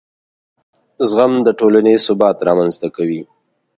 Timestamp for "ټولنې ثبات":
1.59-2.37